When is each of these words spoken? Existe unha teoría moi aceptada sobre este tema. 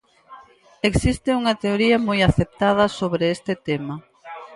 Existe 0.89 1.29
unha 1.39 1.55
teoría 1.63 1.97
moi 2.07 2.19
aceptada 2.29 2.85
sobre 2.99 3.23
este 3.35 3.53
tema. 3.67 3.95